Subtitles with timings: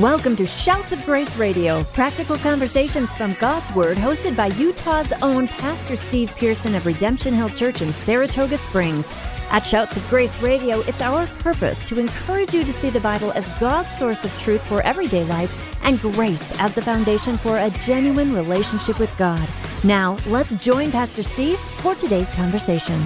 [0.00, 5.48] Welcome to Shouts of Grace Radio, practical conversations from God's Word, hosted by Utah's own
[5.48, 9.12] Pastor Steve Pearson of Redemption Hill Church in Saratoga Springs.
[9.50, 13.32] At Shouts of Grace Radio, it's our purpose to encourage you to see the Bible
[13.32, 17.68] as God's source of truth for everyday life and grace as the foundation for a
[17.84, 19.46] genuine relationship with God.
[19.84, 22.98] Now, let's join Pastor Steve for today's conversation.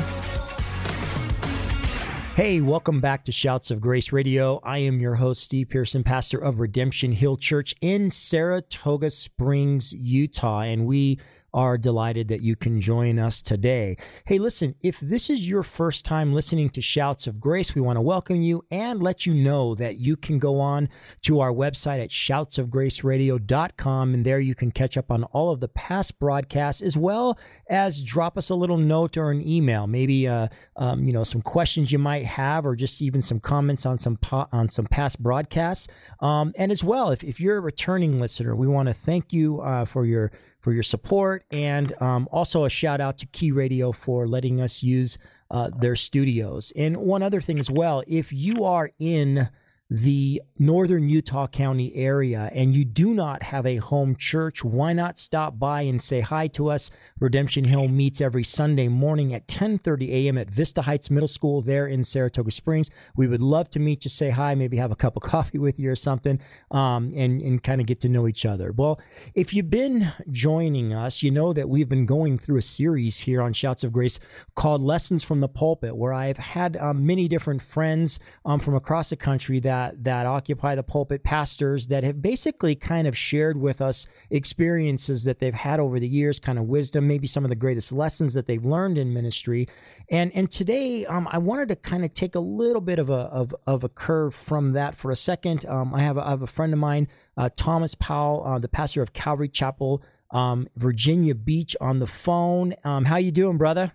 [2.36, 4.60] Hey, welcome back to Shouts of Grace Radio.
[4.62, 10.60] I am your host, Steve Pearson, pastor of Redemption Hill Church in Saratoga Springs, Utah.
[10.60, 11.18] And we
[11.52, 13.96] are delighted that you can join us today.
[14.26, 17.96] Hey, listen, if this is your first time listening to Shouts of Grace, we want
[17.96, 20.88] to welcome you and let you know that you can go on
[21.22, 25.68] to our website at shoutsofgraceradio.com and there you can catch up on all of the
[25.68, 30.48] past broadcasts as well as drop us a little note or an email, maybe uh,
[30.76, 34.16] um, you know some questions you might have or just even some comments on some
[34.16, 35.88] po- on some past broadcasts.
[36.20, 39.60] Um, and as well, if, if you're a returning listener, we want to thank you
[39.60, 40.32] uh, for your
[40.66, 44.82] for your support, and um, also a shout out to Key Radio for letting us
[44.82, 45.16] use
[45.48, 46.72] uh, their studios.
[46.74, 49.48] And one other thing as well, if you are in
[49.88, 55.16] the northern Utah County area and you do not have a home church, why not
[55.16, 56.90] stop by and say hi to us?
[57.20, 60.38] Redemption Hill meets every Sunday morning at 10:30 a.m.
[60.38, 62.90] at Vista Heights Middle School there in Saratoga Springs.
[63.16, 65.78] We would love to meet you, say hi, maybe have a cup of coffee with
[65.78, 66.40] you or something,
[66.72, 68.72] um, and and kind of get to know each other.
[68.72, 69.00] Well,
[69.34, 73.40] if you've been joining us, you know that we've been going through a series here
[73.40, 74.18] on Shouts of Grace
[74.56, 79.10] called Lessons from the Pulpit, where I've had um, many different friends um, from across
[79.10, 83.58] the country that that that occupy the pulpit pastors that have basically kind of shared
[83.60, 87.50] with us experiences that they've had over the years, kind of wisdom, maybe some of
[87.50, 89.68] the greatest lessons that they've learned in ministry.
[90.10, 93.22] And and today um, I wanted to kind of take a little bit of a
[93.40, 95.66] of, of a curve from that for a second.
[95.66, 98.68] Um, I have a, I have a friend of mine, uh, Thomas Powell, uh, the
[98.68, 102.74] pastor of Calvary Chapel, um, Virginia Beach, on the phone.
[102.84, 103.92] Um, how you doing, brother?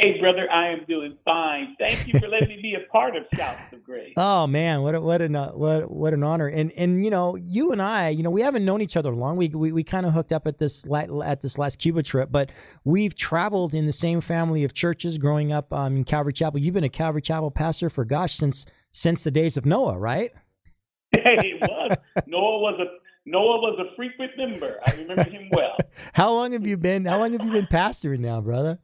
[0.00, 1.76] Hey, brother, I am doing fine.
[1.78, 4.14] Thank you for letting me be a part of Shouts of Grace.
[4.16, 6.46] Oh man, what a, what an uh, what what an honor!
[6.46, 9.36] And and you know, you and I, you know, we haven't known each other long.
[9.36, 12.50] We we, we kind of hooked up at this at this last Cuba trip, but
[12.82, 16.60] we've traveled in the same family of churches growing up um, in Calvary Chapel.
[16.60, 20.32] You've been a Calvary Chapel pastor for gosh since since the days of Noah, right?
[21.12, 21.96] Hey, it was
[22.26, 24.80] Noah was a Noah was a frequent member.
[24.86, 25.76] I remember him well.
[26.14, 27.04] how long have you been?
[27.04, 28.78] How long have you been pastoring now, brother?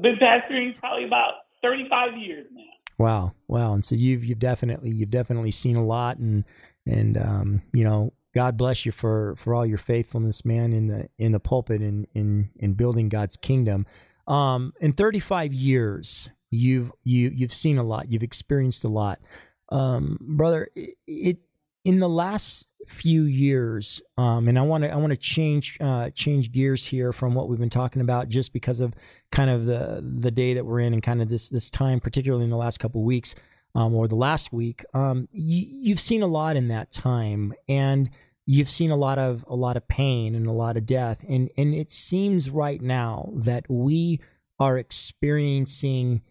[0.00, 2.62] Been pastoring probably about 35 years now.
[2.98, 3.74] Wow, wow!
[3.74, 6.44] And so you've you've definitely you've definitely seen a lot, and
[6.86, 11.08] and um, you know, God bless you for for all your faithfulness, man, in the
[11.18, 13.84] in the pulpit and in in building God's kingdom.
[14.26, 19.20] Um, in 35 years, you've you you've seen a lot, you've experienced a lot,
[19.68, 20.68] um, brother.
[20.74, 21.38] It, it
[21.84, 26.10] in the last few years, um, and I want to I want to change uh,
[26.10, 28.94] change gears here from what we've been talking about, just because of
[29.30, 32.44] kind of the the day that we're in and kind of this this time, particularly
[32.44, 33.34] in the last couple of weeks
[33.76, 34.84] um, or the last week.
[34.94, 38.08] Um, you, you've seen a lot in that time, and
[38.46, 41.50] you've seen a lot of a lot of pain and a lot of death, and
[41.56, 44.20] and it seems right now that we
[44.58, 46.22] are experiencing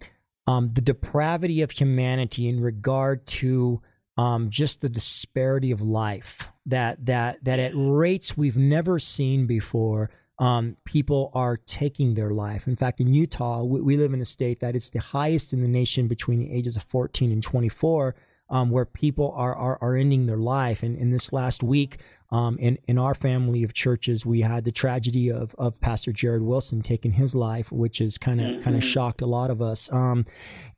[0.48, 3.82] um, the depravity of humanity in regard to
[4.18, 10.10] um, just the disparity of life that that that at rates we've never seen before.
[10.38, 12.68] Um, people are taking their life.
[12.68, 15.62] In fact, in Utah, we, we, live in a state that is the highest in
[15.62, 18.16] the nation between the ages of 14 and 24,
[18.50, 20.84] um, where people are, are, are ending their life.
[20.84, 22.00] And in this last week,
[22.36, 26.42] um, in, in our family of churches, we had the tragedy of, of Pastor Jarrid
[26.42, 28.92] Wilson taking his life, which has kind of kind of mm-hmm.
[28.92, 29.90] shocked a lot of us.
[29.94, 30.26] Um,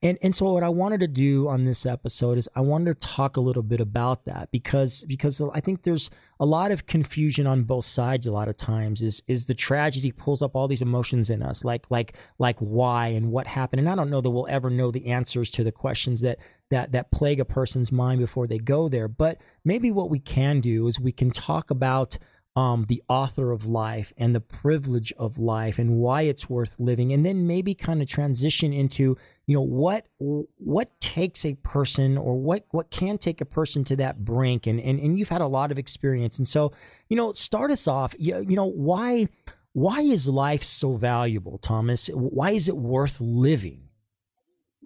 [0.04, 3.08] and and so what I wanted to do on this episode is I wanted to
[3.08, 7.48] talk a little bit about that because because I think there's a lot of confusion
[7.48, 8.28] on both sides.
[8.28, 11.66] A lot of times is is the tragedy pulls up all these emotions in us,
[11.66, 13.80] like like like why and what happened.
[13.80, 16.38] And I don't know that we'll ever know the answers to the questions that
[16.70, 19.08] that that plague a person's mind before they go there.
[19.08, 22.18] But maybe what we can do is we can talk about
[22.58, 27.14] um, the author of life and the privilege of life and why it's worth living,
[27.14, 29.16] and then maybe kind of transition into
[29.46, 33.96] you know what what takes a person or what what can take a person to
[33.98, 36.72] that brink, and and, and you've had a lot of experience, and so
[37.10, 38.16] you know start us off.
[38.18, 39.28] You, you know why
[39.74, 42.08] why is life so valuable, Thomas?
[42.08, 43.90] Why is it worth living?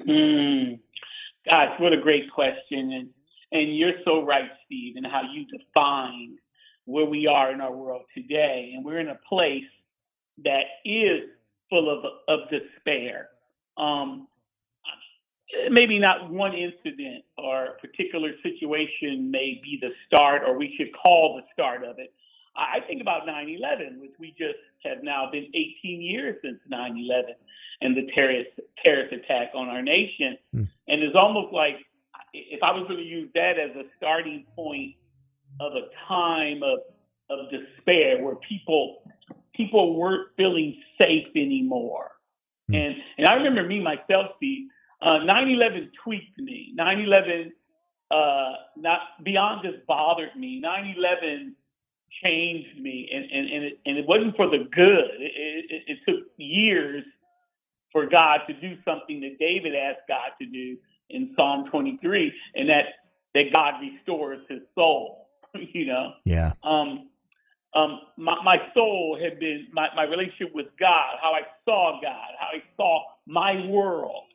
[0.05, 0.79] Mm,
[1.49, 3.09] gosh, what a great question, and
[3.51, 6.37] and you're so right, Steve, in how you define
[6.85, 8.71] where we are in our world today.
[8.75, 9.63] And we're in a place
[10.43, 11.23] that is
[11.69, 13.29] full of, of despair.
[13.77, 14.27] Um,
[15.69, 21.35] maybe not one incident or particular situation may be the start, or we should call
[21.35, 22.13] the start of it.
[22.55, 27.35] I think about 9/11, which we just have now been 18 years since 9/11
[27.81, 28.51] and the terrorist
[28.83, 30.67] terrorist attack on our nation, mm.
[30.87, 31.77] and it's almost like
[32.33, 34.95] if I was going to use that as a starting point
[35.59, 36.79] of a time of
[37.29, 39.03] of despair where people
[39.55, 42.11] people weren't feeling safe anymore.
[42.69, 42.75] Mm.
[42.75, 44.67] And and I remember me myself, Steve,
[45.01, 46.73] uh, 9/11 tweaked me.
[46.77, 47.51] 9/11
[48.11, 50.61] uh, not beyond just bothered me.
[50.61, 51.53] 9/11
[52.23, 55.11] changed me, and and and it, and it wasn't for the good.
[55.19, 57.03] It, it, it took years
[57.91, 60.77] for God to do something that David asked God to do
[61.09, 62.85] in Psalm 23, and that
[63.33, 65.21] that God restores his soul.
[65.73, 66.13] you know.
[66.25, 66.53] Yeah.
[66.63, 67.09] Um,
[67.73, 72.29] um, my, my soul had been my, my relationship with God, how I saw God,
[72.39, 74.25] how I saw my world.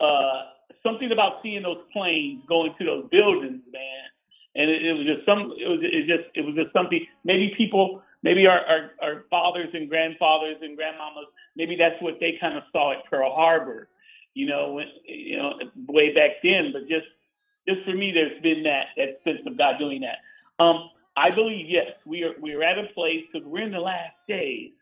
[0.00, 0.42] Uh,
[0.82, 4.06] something about seeing those planes going to those buildings, man.
[4.54, 5.54] And it, it was just some.
[5.56, 7.06] It was it just it was just something.
[7.24, 12.36] Maybe people, maybe our, our our fathers and grandfathers and grandmamas, maybe that's what they
[12.40, 13.88] kind of saw at Pearl Harbor,
[14.34, 15.54] you know, when, you know,
[15.88, 16.72] way back then.
[16.72, 17.06] But just
[17.68, 20.18] just for me, there's been that that sense of God doing that.
[20.62, 23.78] Um, I believe yes, we are we are at a place because we're in the
[23.78, 24.72] last days.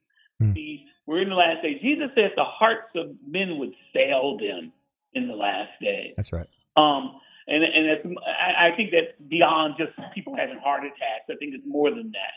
[0.40, 0.54] Hmm.
[0.54, 1.80] See, we're in the last days.
[1.82, 4.72] Jesus said the hearts of men would fail them
[5.14, 6.14] in the last days.
[6.16, 6.46] That's right.
[6.76, 11.26] Um, and and it's, I, I think that's beyond just people having heart attacks.
[11.30, 12.34] I think it's more than that.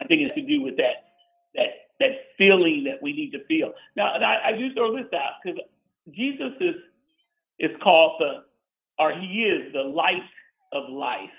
[0.00, 1.14] I think it's to do with that
[1.54, 1.70] that
[2.00, 3.72] that feeling that we need to feel.
[3.96, 5.60] Now, I, I do throw this out because
[6.10, 6.74] Jesus is
[7.58, 8.44] is called the,
[8.98, 10.22] or he is the light
[10.72, 11.30] of life.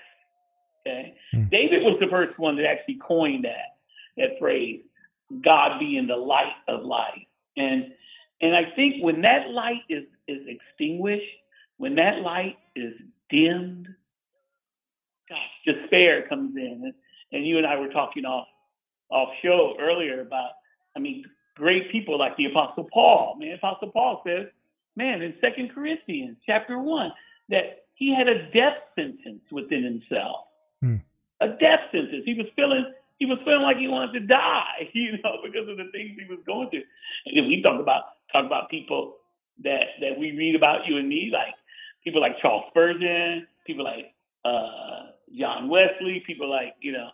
[0.86, 1.14] Okay.
[1.34, 1.50] Mm.
[1.50, 3.76] David was the first one that actually coined that,
[4.16, 4.80] that phrase,
[5.44, 7.26] God being the light of life.
[7.56, 7.92] And,
[8.40, 11.24] and I think when that light is, is extinguished,
[11.78, 12.94] when that light is
[13.30, 13.88] dimmed,
[15.28, 16.80] gosh, despair comes in.
[16.84, 16.94] And,
[17.32, 18.46] and you and I were talking off,
[19.10, 20.50] off show earlier about,
[20.96, 21.24] I mean,
[21.54, 23.36] great people like the Apostle Paul.
[23.38, 24.46] Man, Apostle Paul says,
[24.96, 27.12] man, in Second Corinthians chapter one,
[27.48, 30.46] that he had a death sentence within himself.
[30.80, 30.96] Hmm.
[31.40, 32.22] A death sentence.
[32.24, 32.86] He was feeling
[33.18, 36.28] he was feeling like he wanted to die, you know, because of the things he
[36.28, 36.84] was going through.
[37.24, 39.16] And then we talk about talk about people
[39.64, 41.54] that that we read about you and me, like
[42.06, 44.14] people like Charles Spurgeon, people like
[44.44, 47.08] uh, John Wesley, people like you know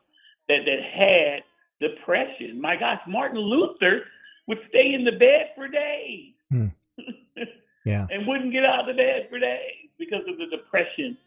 [0.49, 1.43] that that had
[1.81, 2.61] depression.
[2.61, 4.03] My gosh, Martin Luther
[4.47, 6.35] would stay in the bed for days.
[6.50, 6.67] Hmm.
[7.85, 8.06] Yeah.
[8.11, 11.19] and wouldn't get out of the bed for days because of the depression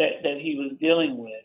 [0.00, 1.44] that, that he was dealing with.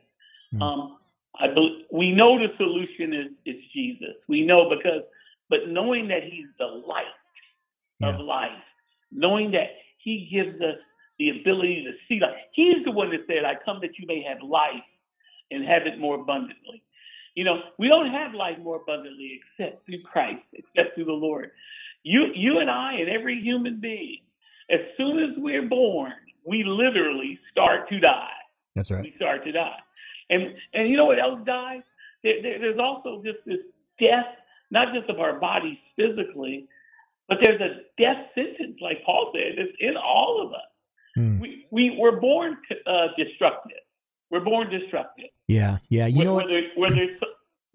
[0.56, 0.62] Mm.
[0.64, 0.98] Um,
[1.40, 4.16] I be, we know the solution is, is Jesus.
[4.28, 5.04] We know because,
[5.50, 7.06] but knowing that He's the light
[8.00, 8.10] yeah.
[8.10, 8.50] of life,
[9.12, 9.70] knowing that
[10.04, 10.80] He gives us
[11.18, 12.36] the ability to see life.
[12.54, 14.84] He's the one that said, "I come that you may have life
[15.52, 16.82] and have it more abundantly."
[17.36, 21.52] You know, we don't have life more abundantly except through Christ, except through the Lord.
[22.04, 24.20] You, you and I, and every human being,
[24.70, 26.14] as soon as we're born,
[26.46, 28.30] we literally start to die.
[28.76, 29.04] That's right.
[29.04, 29.80] We start to die.
[30.30, 31.82] And and you know what else dies?
[32.24, 33.60] There, there, there's also just this
[34.00, 34.26] death,
[34.72, 36.68] not just of our bodies physically,
[37.28, 40.70] but there's a death sentence, like Paul said, it's in all of us.
[41.16, 41.40] Hmm.
[41.40, 43.78] We we were born uh, destructive.
[44.30, 45.30] We're born destructive.
[45.48, 46.08] Yeah, yeah.
[46.08, 46.48] You know what?
[46.76, 46.98] Whether,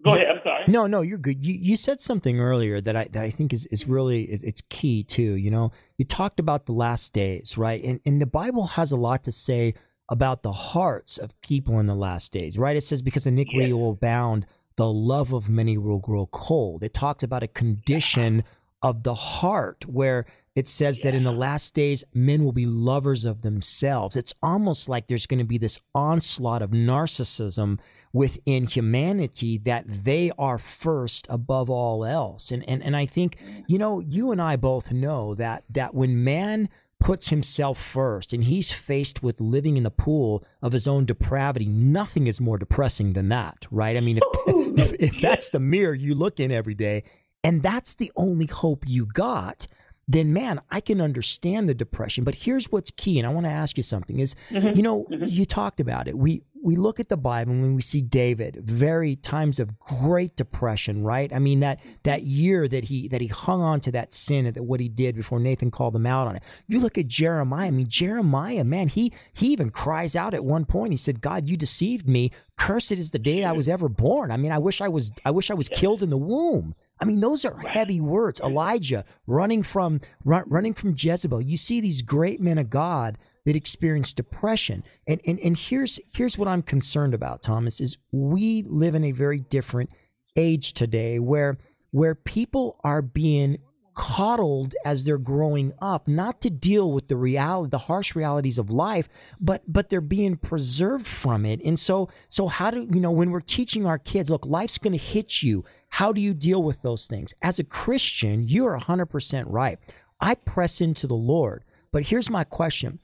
[0.03, 0.27] Go ahead.
[0.27, 0.63] I'm sorry.
[0.67, 1.45] No, no, you're good.
[1.45, 5.03] You you said something earlier that I that I think is is really it's key
[5.03, 5.35] too.
[5.35, 7.83] You know, you talked about the last days, right?
[7.83, 9.75] And and the Bible has a lot to say
[10.09, 12.75] about the hearts of people in the last days, right?
[12.75, 13.73] It says, because iniquity yes.
[13.73, 14.45] will abound,
[14.75, 16.83] the love of many will grow cold.
[16.83, 18.43] It talks about a condition
[18.81, 21.11] of the heart where it says yeah.
[21.11, 24.15] that in the last days, men will be lovers of themselves.
[24.15, 27.79] It's almost like there's going to be this onslaught of narcissism
[28.13, 32.51] within humanity that they are first above all else.
[32.51, 36.23] And, and, and I think, you know, you and I both know that, that when
[36.23, 36.67] man
[36.99, 41.65] puts himself first and he's faced with living in the pool of his own depravity,
[41.65, 43.97] nothing is more depressing than that, right?
[43.97, 47.03] I mean, if, oh, if, if, that's the mirror you look in every day
[47.43, 49.67] and that's the only hope you got,
[50.07, 52.23] then man, I can understand the depression.
[52.23, 54.75] But here's what's key, and I want to ask you something is, mm-hmm.
[54.75, 55.25] you know, mm-hmm.
[55.25, 56.17] you talked about it.
[56.17, 61.03] We we look at the Bible and we see David, very times of great depression,
[61.03, 61.31] right?
[61.33, 64.55] I mean that that year that he that he hung on to that sin and
[64.55, 66.43] that what he did before Nathan called him out on it.
[66.67, 67.67] You look at Jeremiah.
[67.67, 70.93] I mean Jeremiah, man, he he even cries out at one point.
[70.93, 72.31] He said, "God, you deceived me.
[72.57, 75.31] Cursed is the day I was ever born." I mean, I wish I was I
[75.31, 76.75] wish I was killed in the womb.
[77.01, 78.39] I mean, those are heavy words.
[78.41, 81.41] Elijah running from run, running from Jezebel.
[81.41, 84.83] You see these great men of God that experience depression.
[85.07, 89.11] And, and and here's here's what I'm concerned about, Thomas, is we live in a
[89.11, 89.89] very different
[90.35, 91.57] age today where
[91.89, 93.57] where people are being
[93.93, 98.69] coddled as they're growing up, not to deal with the reality, the harsh realities of
[98.69, 101.61] life, but but they're being preserved from it.
[101.63, 104.97] And so so how do you know when we're teaching our kids, look, life's going
[104.97, 105.63] to hit you.
[105.89, 107.33] How do you deal with those things?
[107.41, 109.77] As a Christian, you're 100% right.
[110.21, 111.63] I press into the Lord.
[111.91, 112.99] But here's my question.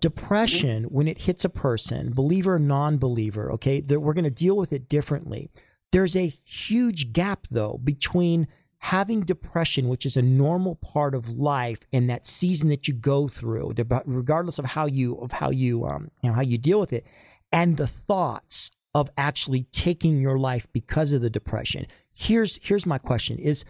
[0.00, 4.56] Depression, when it hits a person, believer or non believer, okay, we're going to deal
[4.56, 5.50] with it differently.
[5.92, 8.46] There's a huge gap, though, between
[8.80, 13.28] having depression, which is a normal part of life and that season that you go
[13.28, 13.74] through,
[14.06, 17.06] regardless of how you of how you um, you know how you deal with it,
[17.52, 21.86] and the thoughts of actually taking your life because of the depression.
[22.12, 23.64] Here's here's my question: Is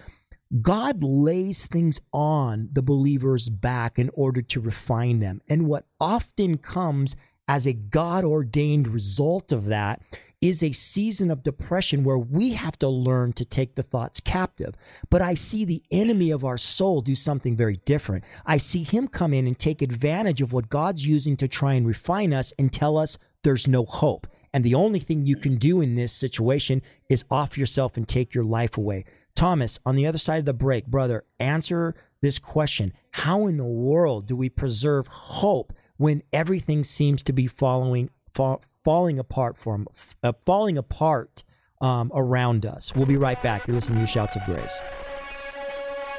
[0.62, 6.56] God lays things on the believer's back in order to refine them, and what often
[6.56, 7.16] comes
[7.48, 10.00] as a God ordained result of that
[10.40, 14.74] is a season of depression where we have to learn to take the thoughts captive.
[15.10, 18.24] But I see the enemy of our soul do something very different.
[18.46, 21.86] I see him come in and take advantage of what God's using to try and
[21.86, 24.26] refine us and tell us there's no hope.
[24.52, 28.34] And the only thing you can do in this situation is off yourself and take
[28.34, 29.04] your life away.
[29.34, 33.64] Thomas, on the other side of the break, brother, answer this question How in the
[33.64, 39.86] world do we preserve hope when everything seems to be following fall, falling apart from
[40.22, 41.44] uh, falling apart
[41.80, 42.94] um, around us.
[42.94, 43.66] We'll be right back.
[43.66, 44.82] You're listening to Shouts of Grace.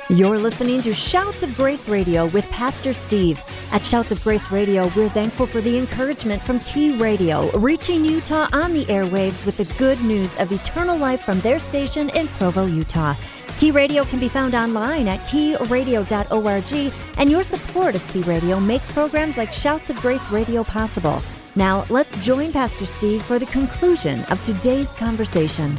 [0.09, 3.41] You're listening to Shouts of Grace Radio with Pastor Steve.
[3.71, 8.49] At Shouts of Grace Radio, we're thankful for the encouragement from Key Radio, reaching Utah
[8.51, 12.65] on the airwaves with the good news of eternal life from their station in Provo,
[12.65, 13.15] Utah.
[13.57, 18.91] Key Radio can be found online at keyradio.org, and your support of Key Radio makes
[18.91, 21.21] programs like Shouts of Grace Radio possible.
[21.55, 25.77] Now, let's join Pastor Steve for the conclusion of today's conversation.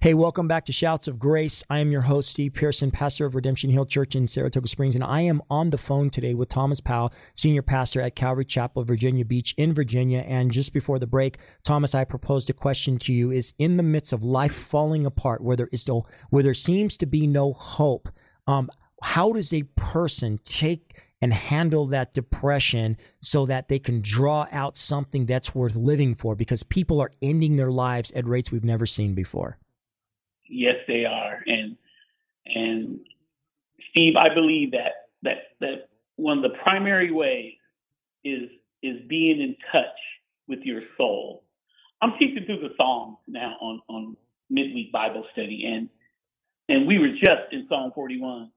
[0.00, 1.64] Hey, welcome back to Shouts of Grace.
[1.68, 5.02] I am your host, Steve Pearson, pastor of Redemption Hill Church in Saratoga Springs, and
[5.02, 9.24] I am on the phone today with Thomas Powell, senior pastor at Calvary Chapel, Virginia
[9.24, 10.20] Beach in Virginia.
[10.20, 13.82] And just before the break, Thomas, I proposed a question to you: Is in the
[13.82, 17.52] midst of life falling apart, where there is no, where there seems to be no
[17.52, 18.08] hope,
[18.46, 18.70] um,
[19.02, 24.76] how does a person take and handle that depression so that they can draw out
[24.76, 28.86] something that's worth living for because people are ending their lives at rates we've never
[28.86, 29.58] seen before.
[30.48, 31.42] Yes, they are.
[31.46, 31.76] And
[32.46, 33.00] and
[33.90, 37.54] Steve, I believe that that that one of the primary ways
[38.24, 38.50] is
[38.82, 39.98] is being in touch
[40.46, 41.44] with your soul.
[42.02, 44.16] I'm teaching through the Psalms now on on
[44.50, 45.88] midweek Bible study and
[46.68, 48.50] and we were just in Psalm 41,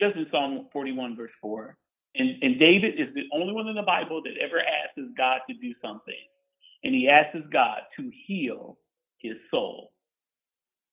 [0.00, 1.76] just in Psalm 41 verse 4.
[2.18, 5.54] And, and David is the only one in the Bible that ever asks God to
[5.54, 6.14] do something.
[6.84, 8.78] And he asks God to heal
[9.18, 9.92] his soul.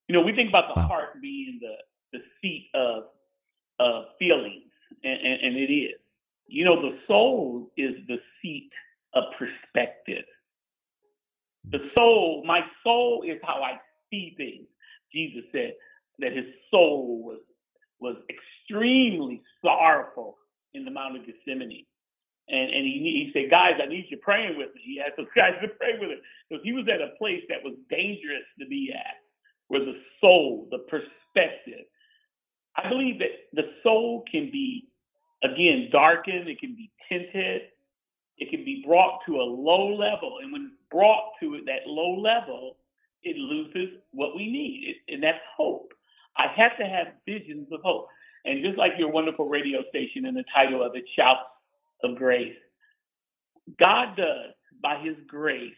[0.08, 0.88] You know, we think about the wow.
[0.88, 3.03] heart being the, the seat of,
[3.80, 4.70] of feelings,
[5.03, 6.00] and, and, and it is.
[6.48, 8.70] You know, the soul is the seat
[9.13, 10.25] of perspective.
[11.72, 14.68] The soul, my soul is how I see things.
[15.13, 15.74] Jesus said
[16.20, 17.39] that his soul was
[18.00, 20.38] was extremely sorrowful
[20.74, 21.25] in the Mount of
[21.60, 21.86] Gethsemane.
[22.50, 24.81] And and he he said, guys, I need you praying with me.
[24.83, 27.63] He asked those guys to pray with him because he was at a place that
[27.63, 29.24] was dangerous to be at,
[29.67, 31.86] where the soul, the perspective.
[32.75, 34.89] I believe that the soul can be,
[35.43, 36.50] again, darkened.
[36.50, 37.69] It can be tinted.
[38.38, 42.77] It can be brought to a low level, and when brought to that low level,
[43.24, 45.93] it loses what we need, it, and that's hope.
[46.38, 48.07] I have to have visions of hope.
[48.63, 51.41] Just like your wonderful radio station and the title of it, Shouts
[52.03, 52.55] of Grace,
[53.77, 55.74] God does, by his grace,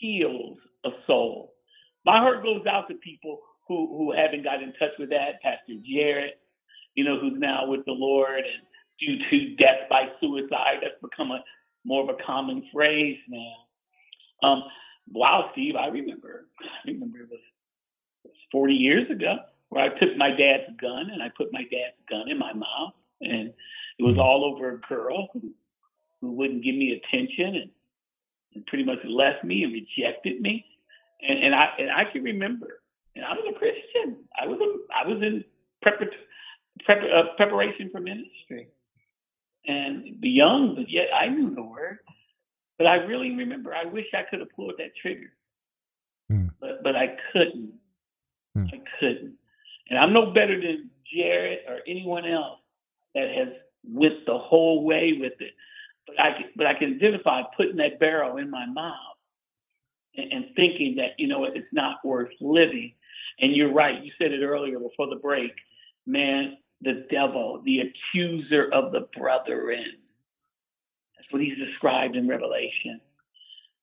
[0.00, 1.54] heals a soul.
[2.04, 3.38] My heart goes out to people
[3.68, 5.40] who, who haven't got in touch with that.
[5.42, 6.30] Pastor Jarrid,
[6.94, 8.66] you know, who's now with the Lord and
[8.98, 11.44] due to death by suicide, that's become a
[11.84, 14.48] more of a common phrase now.
[14.48, 14.62] Um,
[15.12, 16.46] wow, Steve, I remember.
[16.60, 19.36] I remember it was 40 years ago
[19.68, 22.94] where I took my dad's gun and I put my dad's gun in my mouth,
[23.20, 23.52] and
[23.98, 25.50] it was all over a girl who,
[26.20, 27.70] who wouldn't give me attention and,
[28.54, 30.64] and pretty much left me and rejected me.
[31.20, 32.82] And, and I and I can remember,
[33.14, 34.24] and I was a Christian.
[34.40, 35.44] I was a, I was in
[35.82, 35.98] prep,
[36.84, 38.68] prep, uh, preparation for ministry,
[39.66, 41.98] and the young, but yet I knew the word.
[42.76, 43.74] But I really remember.
[43.74, 45.32] I wish I could have pulled that trigger,
[46.30, 46.50] mm.
[46.60, 47.72] but but I couldn't
[48.56, 48.64] Hmm.
[48.72, 49.34] I couldn't.
[49.88, 52.58] And I'm no better than Jarrid or anyone else
[53.14, 53.48] that has
[53.84, 55.52] went the whole way with it.
[56.06, 59.16] But I but I can identify putting that barrel in my mouth
[60.16, 62.92] and, and thinking that you know it's not worth living.
[63.38, 64.02] And you're right.
[64.02, 65.52] You said it earlier before the break.
[66.06, 69.84] Man, the devil, the accuser of the brethren.
[71.16, 73.00] That's what he's described in Revelation.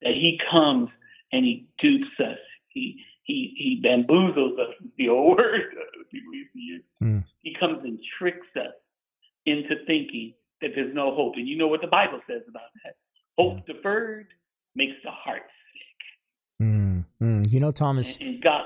[0.02, 0.90] That he comes
[1.32, 2.40] and he dupes us.
[2.70, 4.76] He he he bamboozles us.
[4.82, 5.62] With the old word
[6.14, 6.84] people used to use.
[7.02, 7.24] Mm.
[7.42, 8.74] He comes and tricks us
[9.46, 11.34] into thinking that there's no hope.
[11.36, 12.96] And you know what the Bible says about that.
[13.38, 14.28] Hope deferred
[14.76, 16.68] makes the heart sick.
[16.68, 17.52] Mm, mm.
[17.52, 18.66] You know, Thomas, and, and God,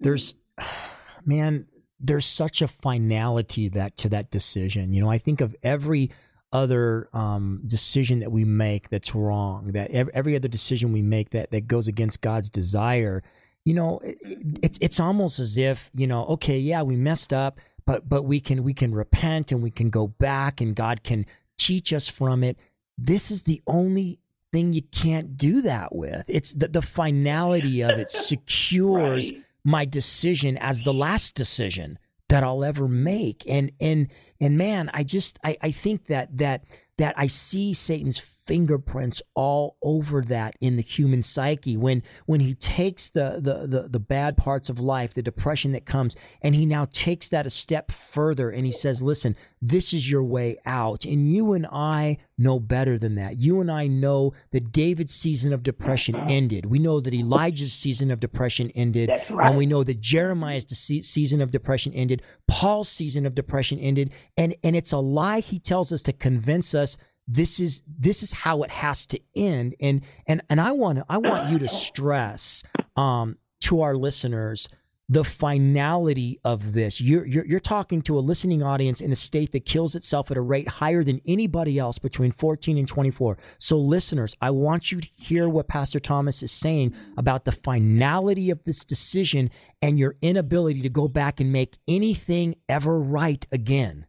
[0.00, 0.34] there's,
[1.24, 1.66] man,
[2.00, 4.92] there's such a finality that to that decision.
[4.92, 6.10] You know, I think of every
[6.50, 11.30] other um, decision that we make that's wrong, that every, every other decision we make
[11.30, 13.22] that that goes against God's desire.
[13.64, 14.18] You know, it,
[14.62, 18.38] it's it's almost as if you know, okay, yeah, we messed up but but we
[18.38, 21.24] can we can repent and we can go back and God can
[21.56, 22.58] teach us from it.
[22.98, 24.20] This is the only
[24.52, 26.26] thing you can't do that with.
[26.28, 29.42] It's the, the finality of it secures right.
[29.64, 31.98] my decision as the last decision
[32.28, 33.42] that I'll ever make.
[33.48, 36.64] And and and man, I just I, I think that that
[36.98, 41.76] that I see Satan's fingerprints all over that in the human psyche.
[41.76, 45.84] When when he takes the, the the the bad parts of life the depression that
[45.84, 50.10] comes and he now takes that a step further and he says listen this is
[50.10, 51.04] your way out.
[51.04, 53.38] And you and I know better than that.
[53.38, 56.66] You and I know that David's season of depression ended.
[56.66, 59.10] We know that Elijah's season of depression ended.
[59.30, 59.48] Right.
[59.48, 60.66] and we know that Jeremiah's
[61.06, 62.22] season of depression ended.
[62.46, 64.12] Paul's season of depression ended.
[64.36, 66.96] And and it's a lie he tells us to convince us
[67.28, 71.18] this is this is how it has to end and and and I want I
[71.18, 72.64] want you to stress
[72.96, 74.68] um, to our listeners
[75.10, 77.00] the finality of this.
[77.00, 80.36] You're, you're, you're talking to a listening audience in a state that kills itself at
[80.36, 83.38] a rate higher than anybody else between 14 and 24.
[83.58, 88.50] So, listeners, I want you to hear what Pastor Thomas is saying about the finality
[88.50, 89.50] of this decision
[89.80, 94.06] and your inability to go back and make anything ever right again.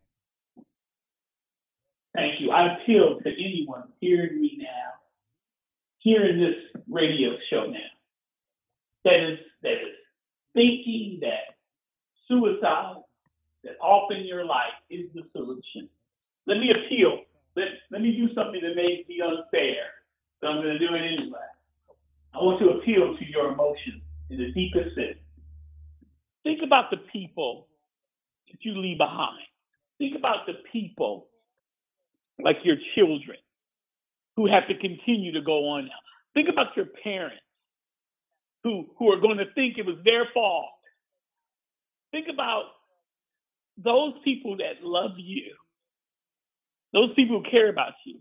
[2.15, 2.51] Thank you.
[2.51, 4.93] I appeal to anyone hearing me now,
[5.99, 7.77] hearing this radio show now,
[9.05, 9.95] that is that is
[10.53, 11.55] thinking that
[12.27, 13.03] suicide,
[13.63, 15.89] that often your life is the solution.
[16.47, 17.23] Let me appeal.
[17.55, 19.83] Let, let me do something that may be unfair,
[20.41, 21.39] but I'm going to do it anyway.
[22.33, 25.17] I want to appeal to your emotions in the deepest sense.
[26.43, 27.67] Think about the people
[28.49, 29.41] that you leave behind.
[29.97, 31.27] Think about the people
[32.43, 33.37] like your children
[34.35, 35.91] who have to continue to go on now.
[36.33, 37.41] Think about your parents
[38.63, 40.69] who, who are going to think it was their fault.
[42.11, 42.63] Think about
[43.77, 45.53] those people that love you,
[46.93, 48.19] those people who care about you.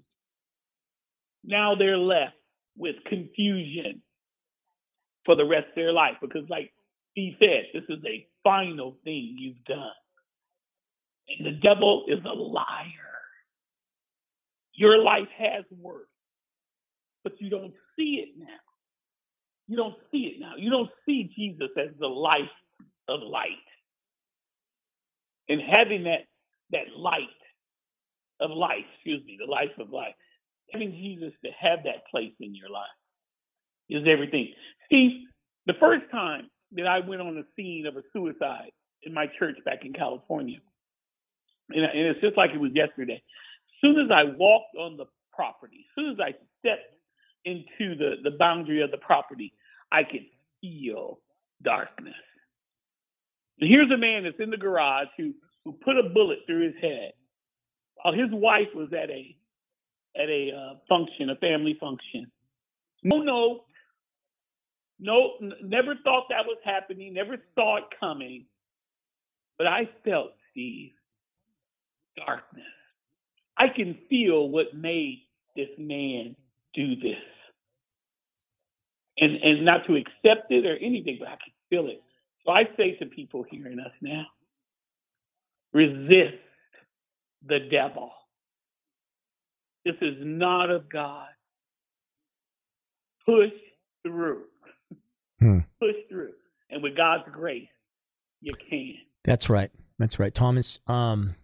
[1.44, 2.35] Now they're left
[2.76, 4.02] with confusion
[5.24, 6.72] for the rest of their life because, like
[7.14, 9.92] he said, this is a final thing you've done.
[11.28, 13.17] And the devil is a liar.
[14.79, 16.07] Your life has worth,
[17.25, 18.47] but you don't see it now.
[19.67, 20.53] You don't see it now.
[20.57, 22.55] You don't see Jesus as the life
[23.09, 23.67] of light.
[25.49, 26.27] And having that
[26.71, 27.23] that light
[28.38, 30.14] of life, excuse me, the life of life,
[30.73, 32.87] having Jesus to have that place in your life
[33.91, 34.53] is everything.
[34.91, 35.25] See,
[35.67, 38.71] the first time that I went on the scene of a suicide
[39.03, 40.59] in my church back in California,
[41.71, 43.21] and, it's just like it was yesterday
[43.81, 46.95] soon as I walked on the property, as soon as I stepped
[47.45, 49.53] into the, the boundary of the property,
[49.93, 50.27] I could
[50.61, 51.21] feel
[51.62, 52.14] darkness.
[53.61, 55.33] And here's a man that's in the garage who,
[55.64, 57.12] who put a bullet through his head
[58.03, 59.37] while his wife was at a
[60.17, 62.31] at a uh, function, a family function.
[63.05, 63.61] No, no,
[64.99, 68.47] no, n- never thought that was happening, never saw it coming.
[69.59, 70.93] But I felt, Steve,
[72.17, 72.64] darkness.
[73.59, 75.23] I can feel what made
[75.57, 76.37] this man
[76.75, 77.16] do this.
[79.18, 82.01] And and not to accept it or anything, but I can feel it.
[82.44, 84.27] So I say to people hearing us now,
[85.73, 86.38] resist
[87.47, 88.12] the devil.
[89.85, 91.29] This is not of God.
[93.27, 93.53] Push
[94.03, 94.44] through.
[95.40, 95.59] Hmm.
[95.81, 96.33] Push through.
[96.71, 97.68] And with God's grace,
[98.40, 98.94] you can.
[99.25, 99.71] That's right.
[99.99, 100.35] That's right.
[100.35, 101.35] Thomas, um,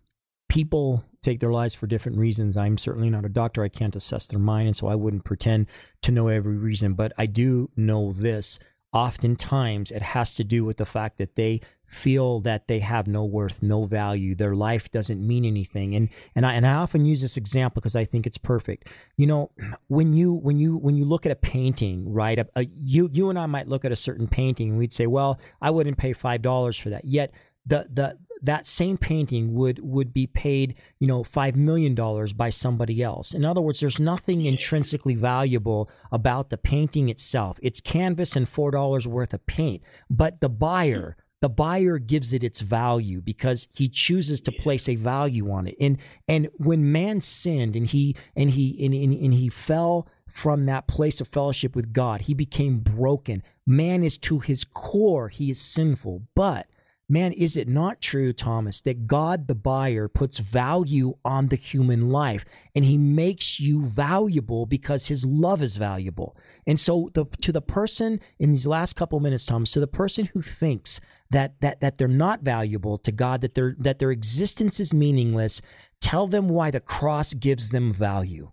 [0.55, 2.57] people take their lives for different reasons.
[2.57, 3.65] I'm certainly not a doctor.
[3.65, 5.67] I can't assess their mind, and so I wouldn't pretend
[6.03, 6.95] to know every reason.
[6.95, 8.61] But I do know this.
[8.93, 13.25] oftentimes it has to do with the fact that they feel that they have no
[13.25, 15.97] worth, no value, their life doesn't mean anything.
[15.97, 18.89] And and I and I often use this example because I think it's perfect.
[19.17, 19.51] You know,
[19.89, 22.39] when you when you when you look at a painting, right?
[22.39, 25.09] A, a, you you and I might look at a certain painting and we'd say,
[25.09, 27.35] "Well, I wouldn't pay $5 for that." Yet
[27.67, 32.51] the the that same painting would would be paid, you know, five million dollars by
[32.51, 33.33] somebody else.
[33.33, 37.59] In other words, there's nothing intrinsically valuable about the painting itself.
[37.63, 41.23] It's canvas and four dollars worth of paint, but the buyer hmm.
[41.41, 45.77] the buyer gives it its value because he chooses to place a value on it.
[45.81, 45.99] And
[46.29, 50.89] and when man sinned and he and he and, and, and he fell from that
[50.89, 53.43] place of fellowship with God, he became broken.
[53.67, 56.25] Man is to his core, he is sinful.
[56.35, 56.67] But
[57.07, 62.09] Man, is it not true, Thomas, that God the buyer puts value on the human
[62.09, 66.35] life and he makes you valuable because his love is valuable?
[66.67, 70.31] And so the, to the person in these last couple minutes, Thomas, to the person
[70.33, 74.81] who thinks that, that, that they're not valuable to God, that, their that their existence
[74.81, 75.61] is meaningless,
[76.01, 78.51] tell them why the cross gives them value.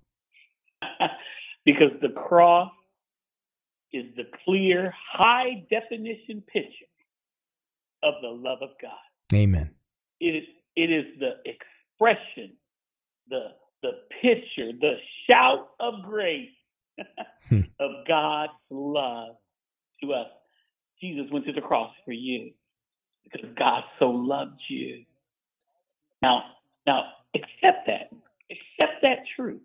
[1.65, 2.71] because the cross
[3.93, 6.85] is the clear, high definition picture
[8.03, 8.91] of the love of God.
[9.33, 9.71] Amen.
[10.19, 10.43] It is
[10.75, 12.55] it is the expression,
[13.29, 13.49] the
[13.81, 14.95] the picture, the
[15.29, 16.49] shout of grace
[17.49, 17.61] hmm.
[17.79, 19.35] of God's love
[20.03, 20.27] to us.
[21.01, 22.51] Jesus went to the cross for you
[23.23, 25.03] because God so loved you.
[26.21, 26.43] Now,
[26.85, 28.11] now accept that.
[28.51, 29.61] Accept that truth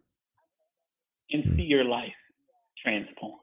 [1.31, 1.57] and hmm.
[1.57, 2.12] see your life
[2.83, 3.40] transform.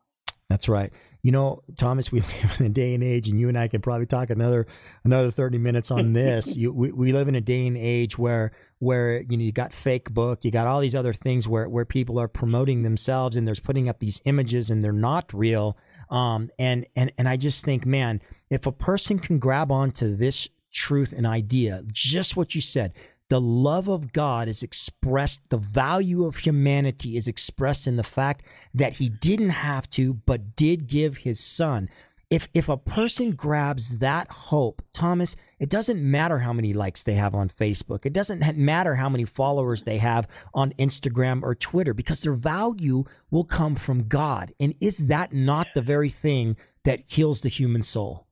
[0.54, 0.94] That's right.
[1.24, 3.82] You know, Thomas, we live in a day and age, and you and I can
[3.82, 4.68] probably talk another
[5.04, 6.56] another thirty minutes on this.
[6.56, 9.74] you, we, we live in a day and age where where you know you got
[9.74, 13.48] fake book, you got all these other things where where people are promoting themselves and
[13.48, 15.76] there's putting up these images and they're not real.
[16.12, 20.48] Um, and and and I just think, man, if a person can grab onto this
[20.72, 22.94] truth and idea, just what you said,
[23.34, 28.44] the love of God is expressed, the value of humanity is expressed in the fact
[28.76, 31.90] that he didn't have to, but did give his son.
[32.30, 37.16] If, if a person grabs that hope, Thomas, it doesn't matter how many likes they
[37.16, 38.06] have on Facebook.
[38.06, 43.04] It doesn't matter how many followers they have on Instagram or Twitter because their value
[43.32, 44.54] will come from God.
[44.60, 48.28] And is that not the very thing that heals the human soul?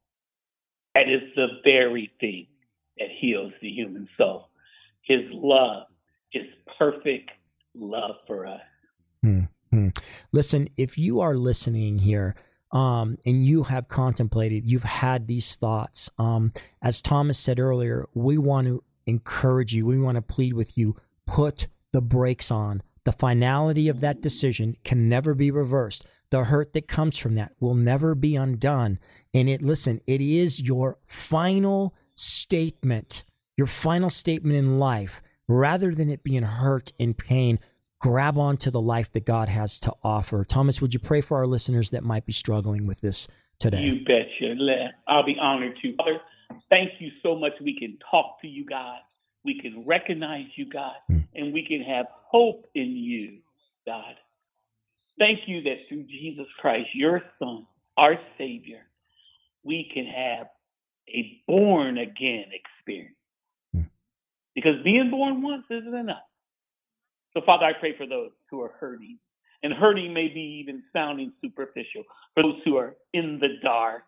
[0.93, 2.45] That is the very thing
[2.99, 4.50] that heals the human soul
[5.01, 5.87] his love,
[6.31, 6.43] his
[6.77, 7.31] perfect
[7.75, 8.61] love for us.
[9.25, 9.89] Mm-hmm.
[10.31, 12.35] Listen, if you are listening here,
[12.71, 16.09] um, and you have contemplated, you've had these thoughts.
[16.17, 20.77] Um, as Thomas said earlier, we want to encourage you, we want to plead with
[20.77, 22.81] you, put the brakes on.
[23.03, 26.05] The finality of that decision can never be reversed.
[26.29, 28.99] The hurt that comes from that will never be undone.
[29.33, 33.25] And it, listen, it is your final statement
[33.61, 37.59] your final statement in life, rather than it being hurt and pain,
[37.99, 40.43] grab onto the life that God has to offer.
[40.43, 43.27] Thomas, would you pray for our listeners that might be struggling with this
[43.59, 43.81] today?
[43.81, 44.89] You betcha.
[45.07, 45.95] I'll be honored to.
[45.95, 46.21] Father,
[46.71, 47.51] thank you so much.
[47.61, 48.97] We can talk to you, God.
[49.45, 51.27] We can recognize you, God, mm.
[51.35, 53.41] and we can have hope in you,
[53.85, 54.15] God.
[55.19, 58.87] Thank you that through Jesus Christ, your Son, our Savior,
[59.63, 60.47] we can have
[61.07, 63.15] a born again experience.
[64.55, 66.23] Because being born once isn't enough.
[67.33, 69.17] So, Father, I pray for those who are hurting.
[69.63, 72.03] And hurting may be even sounding superficial.
[72.33, 74.03] For those who are in the dark,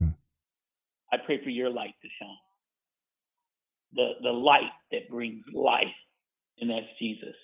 [0.00, 0.08] hmm.
[1.12, 2.28] I pray for your light to shine.
[3.94, 5.86] The, the light that brings life,
[6.60, 7.36] and that's Jesus.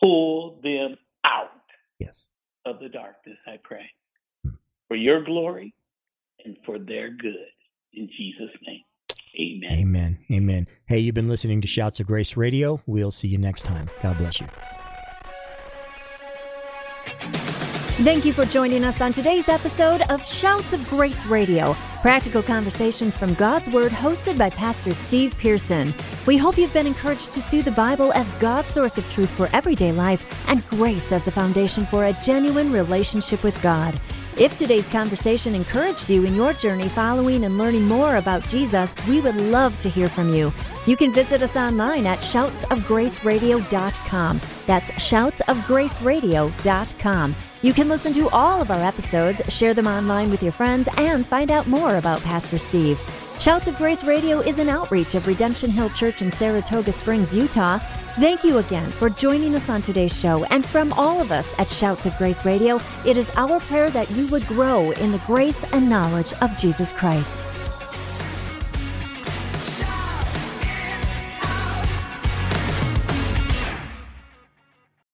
[0.00, 1.50] Pull them out
[1.98, 2.26] yes.
[2.64, 3.90] of the darkness, I pray.
[4.44, 4.50] Hmm.
[4.88, 5.74] For your glory
[6.44, 7.50] and for their good.
[7.92, 8.82] In Jesus' name.
[9.38, 9.72] Amen.
[9.72, 10.18] Amen.
[10.30, 10.68] Amen.
[10.86, 12.80] Hey, you've been listening to Shouts of Grace Radio.
[12.86, 13.90] We'll see you next time.
[14.02, 14.46] God bless you.
[17.98, 23.16] Thank you for joining us on today's episode of Shouts of Grace Radio, practical conversations
[23.16, 25.94] from God's Word, hosted by Pastor Steve Pearson.
[26.26, 29.48] We hope you've been encouraged to see the Bible as God's source of truth for
[29.54, 33.98] everyday life and grace as the foundation for a genuine relationship with God.
[34.38, 39.22] If today's conversation encouraged you in your journey following and learning more about Jesus, we
[39.22, 40.52] would love to hear from you.
[40.84, 44.40] You can visit us online at shoutsofgraceradio.com.
[44.66, 47.34] That's shoutsofgraceradio.com.
[47.62, 51.26] You can listen to all of our episodes, share them online with your friends, and
[51.26, 53.00] find out more about Pastor Steve.
[53.38, 57.78] Shouts of Grace Radio is an outreach of Redemption Hill Church in Saratoga Springs, Utah.
[58.18, 60.44] Thank you again for joining us on today's show.
[60.44, 64.10] And from all of us at Shouts of Grace Radio, it is our prayer that
[64.10, 67.45] you would grow in the grace and knowledge of Jesus Christ.